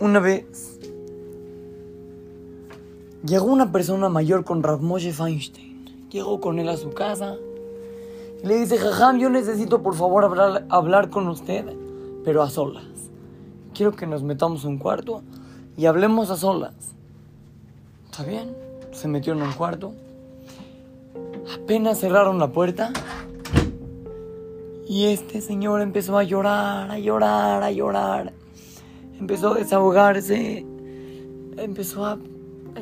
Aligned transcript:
Una 0.00 0.18
vez 0.18 0.78
llegó 3.22 3.44
una 3.44 3.70
persona 3.70 4.08
mayor 4.08 4.46
con 4.46 4.62
Rav 4.62 4.80
Moshe 4.80 5.12
Feinstein. 5.12 6.08
Llegó 6.10 6.40
con 6.40 6.58
él 6.58 6.70
a 6.70 6.78
su 6.78 6.94
casa. 6.94 7.36
Y 8.42 8.46
le 8.46 8.56
dice, 8.56 8.78
Jajam, 8.78 9.18
yo 9.18 9.28
necesito 9.28 9.82
por 9.82 9.94
favor 9.94 10.24
hablar, 10.24 10.64
hablar 10.70 11.10
con 11.10 11.28
usted, 11.28 11.66
pero 12.24 12.42
a 12.42 12.48
solas. 12.48 12.86
Quiero 13.74 13.92
que 13.92 14.06
nos 14.06 14.22
metamos 14.22 14.64
en 14.64 14.70
un 14.70 14.78
cuarto 14.78 15.22
y 15.76 15.84
hablemos 15.84 16.30
a 16.30 16.36
solas. 16.38 16.72
¿Está 18.10 18.24
bien? 18.24 18.56
Se 18.92 19.06
metió 19.06 19.34
en 19.34 19.42
un 19.42 19.52
cuarto. 19.52 19.92
Apenas 21.54 22.00
cerraron 22.00 22.38
la 22.38 22.48
puerta. 22.48 22.90
Y 24.88 25.08
este 25.08 25.42
señor 25.42 25.82
empezó 25.82 26.16
a 26.16 26.22
llorar, 26.22 26.90
a 26.90 26.98
llorar, 26.98 27.62
a 27.62 27.70
llorar. 27.70 28.32
Empezó 29.20 29.52
a 29.52 29.54
desahogarse. 29.54 30.64
Empezó 31.56 32.06
a 32.06 32.18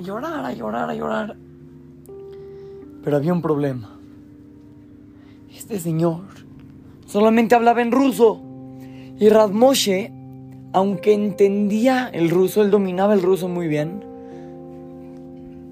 llorar, 0.02 0.44
a 0.44 0.52
llorar, 0.52 0.88
a 0.88 0.94
llorar. 0.94 1.36
Pero 3.02 3.16
había 3.16 3.32
un 3.32 3.42
problema. 3.42 3.98
Este 5.54 5.80
señor 5.80 6.20
solamente 7.06 7.54
hablaba 7.54 7.82
en 7.82 7.90
ruso. 7.90 8.40
Y 9.18 9.28
Radmoshe, 9.28 10.12
aunque 10.72 11.12
entendía 11.12 12.08
el 12.12 12.30
ruso, 12.30 12.62
él 12.62 12.70
dominaba 12.70 13.14
el 13.14 13.22
ruso 13.22 13.48
muy 13.48 13.66
bien, 13.66 14.04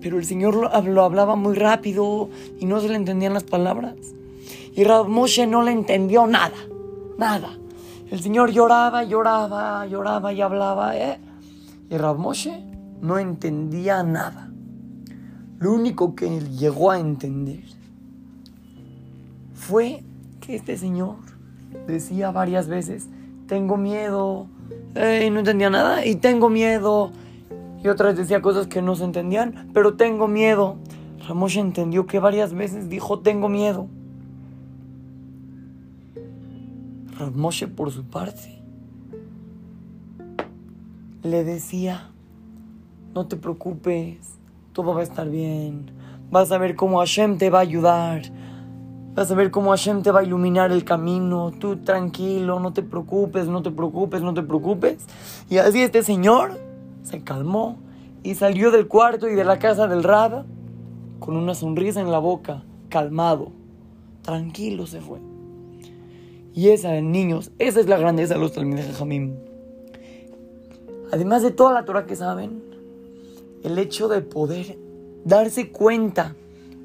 pero 0.00 0.18
el 0.18 0.24
Señor 0.24 0.54
lo, 0.54 1.02
hablaba 1.02 1.36
muy 1.36 1.54
rápido 1.54 2.28
y 2.58 2.66
no 2.66 2.80
se 2.80 2.88
le 2.88 2.96
entendían 2.96 3.34
las 3.34 3.44
palabras. 3.44 3.94
Y 4.74 4.82
Radmoshe 4.82 5.46
no 5.46 5.62
le 5.62 5.70
entendió 5.70 6.26
nada, 6.26 6.56
nada. 7.18 7.56
El 8.10 8.20
Señor 8.20 8.52
lloraba, 8.52 9.02
lloraba, 9.02 9.86
lloraba 9.86 10.32
y 10.32 10.40
hablaba, 10.40 10.96
¿eh? 10.96 11.18
Y 11.90 11.96
Radmoshe 11.96 12.62
no 13.00 13.18
entendía 13.18 14.02
nada. 14.02 14.50
Lo 15.58 15.72
único 15.72 16.14
que 16.14 16.36
él 16.38 16.56
llegó 16.56 16.90
a 16.92 17.00
entender 17.00 17.64
fue 19.54 20.04
que 20.40 20.54
este 20.54 20.76
Señor 20.76 21.16
decía 21.86 22.30
varias 22.30 22.68
veces, 22.68 23.08
tengo 23.48 23.76
miedo, 23.76 24.46
y 24.94 25.30
no 25.30 25.40
entendía 25.40 25.70
nada, 25.70 26.06
y 26.06 26.14
tengo 26.16 26.48
miedo, 26.48 27.10
y 27.82 27.88
otras 27.88 28.16
decía 28.16 28.40
cosas 28.40 28.66
que 28.66 28.82
no 28.82 28.94
se 28.94 29.04
entendían, 29.04 29.68
pero 29.72 29.94
tengo 29.94 30.28
miedo. 30.28 30.76
Ramoshe 31.26 31.58
entendió 31.58 32.06
que 32.06 32.20
varias 32.20 32.52
veces 32.52 32.88
dijo 32.88 33.18
tengo 33.18 33.48
miedo. 33.48 33.88
Ramoshe 37.18 37.66
por 37.66 37.90
su 37.90 38.04
parte. 38.04 38.62
Le 41.22 41.44
decía, 41.44 42.10
no 43.14 43.26
te 43.26 43.36
preocupes, 43.36 44.38
todo 44.72 44.94
va 44.94 45.00
a 45.00 45.04
estar 45.04 45.28
bien, 45.28 45.90
vas 46.30 46.52
a 46.52 46.58
ver 46.58 46.76
cómo 46.76 46.98
Hashem 46.98 47.38
te 47.38 47.48
va 47.48 47.58
a 47.58 47.62
ayudar, 47.62 48.22
vas 49.14 49.30
a 49.30 49.34
ver 49.34 49.50
cómo 49.50 49.70
Hashem 49.70 50.02
te 50.02 50.10
va 50.10 50.20
a 50.20 50.24
iluminar 50.24 50.70
el 50.70 50.84
camino, 50.84 51.52
tú 51.58 51.78
tranquilo, 51.78 52.60
no 52.60 52.72
te 52.74 52.82
preocupes, 52.82 53.48
no 53.48 53.62
te 53.62 53.70
preocupes, 53.70 54.20
no 54.20 54.34
te 54.34 54.42
preocupes. 54.42 55.06
Y 55.48 55.56
así 55.56 55.80
este 55.80 56.02
señor 56.02 56.60
se 57.02 57.22
calmó 57.22 57.78
y 58.22 58.34
salió 58.34 58.70
del 58.70 58.88
cuarto 58.88 59.28
y 59.28 59.34
de 59.34 59.44
la 59.44 59.58
casa 59.58 59.86
del 59.86 60.02
Rab 60.02 60.44
con 61.18 61.36
una 61.36 61.54
sonrisa 61.54 62.00
en 62.02 62.12
la 62.12 62.18
boca, 62.18 62.62
calmado, 62.90 63.52
tranquilo 64.22 64.86
se 64.86 65.00
fue. 65.00 65.35
Y 66.56 66.70
esa, 66.70 66.98
niños, 67.02 67.50
esa 67.58 67.80
es 67.80 67.86
la 67.86 67.98
grandeza 67.98 68.32
de 68.32 68.40
los 68.40 68.54
Talmidei 68.54 68.90
Jamim. 68.94 69.34
Además 71.12 71.42
de 71.42 71.50
toda 71.50 71.74
la 71.74 71.84
Torah 71.84 72.06
que 72.06 72.16
saben, 72.16 72.62
el 73.62 73.78
hecho 73.78 74.08
de 74.08 74.22
poder 74.22 74.78
darse 75.26 75.70
cuenta 75.70 76.34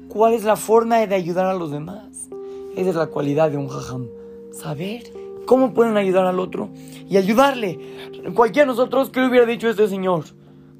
cuál 0.08 0.34
es 0.34 0.44
la 0.44 0.56
forma 0.56 0.98
de 0.98 1.14
ayudar 1.14 1.46
a 1.46 1.54
los 1.54 1.70
demás. 1.70 2.28
Esa 2.76 2.90
es 2.90 2.96
la 2.96 3.06
cualidad 3.06 3.50
de 3.50 3.56
un 3.56 3.68
jajam. 3.68 4.08
Saber 4.52 5.04
cómo 5.46 5.72
pueden 5.72 5.96
ayudar 5.96 6.26
al 6.26 6.38
otro 6.38 6.68
y 7.08 7.16
ayudarle. 7.16 7.78
Cualquiera 8.34 8.66
de 8.66 8.76
nosotros, 8.76 9.08
¿qué 9.08 9.20
le 9.20 9.28
hubiera 9.28 9.46
dicho 9.46 9.70
este 9.70 9.88
señor? 9.88 10.24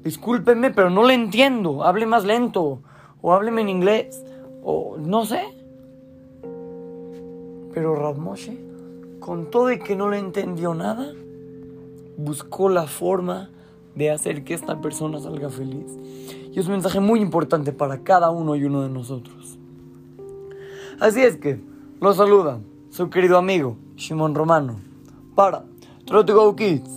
Discúlpeme, 0.03 0.69
pero 0.69 0.91
no 0.91 1.03
le 1.03 1.15
entiendo. 1.15 1.83
Hable 1.83 2.05
más 2.05 2.25
lento. 2.25 2.83
O 3.23 3.33
hábleme 3.33 3.61
en 3.61 3.69
inglés. 3.69 4.23
O 4.63 4.97
no 4.99 5.25
sé. 5.25 5.41
Pero 7.73 7.95
Radmoshe, 7.95 8.72
con 9.23 9.49
todo 9.49 9.71
y 9.71 9.79
que 9.79 9.95
no 9.95 10.09
le 10.09 10.19
entendió 10.19 10.73
nada, 10.73 11.13
buscó 12.17 12.67
la 12.67 12.87
forma 12.87 13.49
de 13.95 14.11
hacer 14.11 14.43
que 14.43 14.53
esta 14.53 14.81
persona 14.81 15.19
salga 15.19 15.49
feliz. 15.49 15.97
Y 16.51 16.59
es 16.59 16.65
un 16.65 16.73
mensaje 16.73 16.99
muy 16.99 17.21
importante 17.21 17.71
para 17.71 18.03
cada 18.03 18.31
uno 18.31 18.55
y 18.57 18.65
uno 18.65 18.81
de 18.81 18.89
nosotros. 18.89 19.57
Así 20.99 21.21
es 21.21 21.37
que, 21.37 21.59
lo 22.01 22.13
saluda 22.13 22.59
su 22.89 23.09
querido 23.09 23.37
amigo 23.37 23.77
Shimon 23.95 24.35
Romano 24.35 24.79
para 25.35 25.63
Try 26.05 26.25
to 26.25 26.35
Go 26.35 26.55
Kids, 26.55 26.89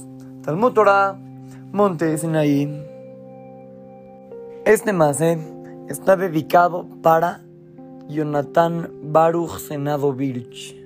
Talmud 0.42 0.72
Torah, 0.72 1.16
Monte 1.72 2.18
Sinaí. 2.18 2.68
Este 4.64 4.92
mase 4.92 5.38
está 5.88 6.16
dedicado 6.16 6.86
para 7.02 7.44
Jonathan 8.08 8.90
Baruch 9.04 9.58
Senado 9.58 10.12
Birch. 10.12 10.85